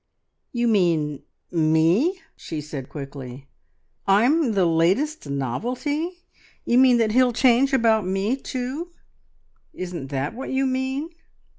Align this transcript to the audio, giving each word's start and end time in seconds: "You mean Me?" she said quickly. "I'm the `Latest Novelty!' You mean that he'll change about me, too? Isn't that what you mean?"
"You 0.51 0.67
mean 0.67 1.21
Me?" 1.51 2.19
she 2.35 2.59
said 2.59 2.89
quickly. 2.89 3.47
"I'm 4.07 4.53
the 4.53 4.65
`Latest 4.65 5.29
Novelty!' 5.29 6.23
You 6.65 6.79
mean 6.79 6.97
that 6.97 7.11
he'll 7.11 7.33
change 7.33 7.71
about 7.71 8.03
me, 8.07 8.35
too? 8.35 8.93
Isn't 9.75 10.07
that 10.07 10.33
what 10.33 10.49
you 10.49 10.65
mean?" 10.65 11.11